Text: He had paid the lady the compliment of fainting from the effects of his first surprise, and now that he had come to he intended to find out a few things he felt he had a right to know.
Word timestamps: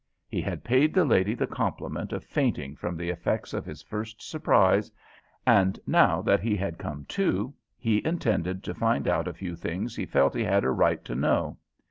He 0.27 0.41
had 0.41 0.63
paid 0.63 0.95
the 0.95 1.05
lady 1.05 1.35
the 1.35 1.45
compliment 1.45 2.11
of 2.11 2.23
fainting 2.23 2.75
from 2.75 2.97
the 2.97 3.11
effects 3.11 3.53
of 3.53 3.67
his 3.67 3.83
first 3.83 4.19
surprise, 4.19 4.91
and 5.45 5.79
now 5.85 6.23
that 6.23 6.39
he 6.39 6.55
had 6.55 6.79
come 6.79 7.05
to 7.09 7.53
he 7.77 8.03
intended 8.03 8.63
to 8.63 8.73
find 8.73 9.07
out 9.07 9.27
a 9.27 9.33
few 9.35 9.55
things 9.55 9.95
he 9.95 10.07
felt 10.07 10.33
he 10.33 10.43
had 10.43 10.63
a 10.63 10.71
right 10.71 11.05
to 11.05 11.13
know. 11.13 11.57